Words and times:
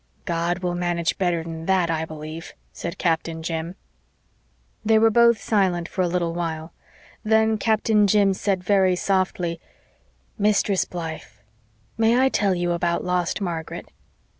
"God 0.25 0.63
will 0.63 0.73
manage 0.73 1.19
better'n 1.19 1.67
THAT, 1.67 1.91
I 1.91 2.05
believe," 2.05 2.55
said 2.73 2.97
Captain 2.97 3.43
Jim. 3.43 3.75
They 4.83 4.97
were 4.97 5.11
both 5.11 5.39
silent 5.39 5.87
for 5.87 6.01
a 6.01 6.07
little 6.07 6.33
time. 6.33 6.71
Then 7.23 7.59
Captain 7.59 8.07
Jim 8.07 8.33
said 8.33 8.63
very 8.63 8.95
softly: 8.95 9.61
"Mistress 10.39 10.85
Blythe, 10.85 11.21
may 11.99 12.19
I 12.19 12.29
tell 12.29 12.55
you 12.55 12.71
about 12.71 13.03
lost 13.03 13.41
Margaret?" 13.41 13.89